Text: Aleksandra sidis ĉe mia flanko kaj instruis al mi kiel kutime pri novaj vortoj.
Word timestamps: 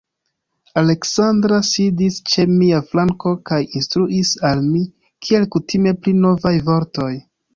Aleksandra 0.81 1.59
sidis 1.71 2.17
ĉe 2.31 2.45
mia 2.53 2.79
flanko 2.93 3.35
kaj 3.51 3.59
instruis 3.81 4.33
al 4.51 4.65
mi 4.71 4.83
kiel 5.27 5.47
kutime 5.57 5.93
pri 6.03 6.15
novaj 6.25 6.57
vortoj. 6.71 7.11